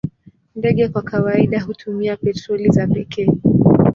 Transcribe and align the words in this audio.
Ndege 0.55 0.87
kwa 0.89 1.01
kawaida 1.01 1.61
hutumia 1.61 2.17
petroli 2.17 2.69
za 2.71 2.87
pekee. 2.87 3.29